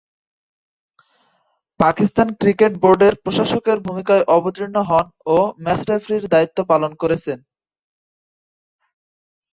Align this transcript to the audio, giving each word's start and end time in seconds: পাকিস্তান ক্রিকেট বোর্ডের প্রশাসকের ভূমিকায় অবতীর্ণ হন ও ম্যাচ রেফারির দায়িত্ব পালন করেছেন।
পাকিস্তান 1.79 2.27
ক্রিকেট 2.39 2.73
বোর্ডের 2.83 3.13
প্রশাসকের 3.23 3.77
ভূমিকায় 3.79 4.23
অবতীর্ণ 4.37 4.75
হন 4.89 5.05
ও 5.27 5.37
ম্যাচ 5.63 5.79
রেফারির 5.89 6.23
দায়িত্ব 6.33 6.57
পালন 6.71 6.91
করেছেন। 7.01 7.39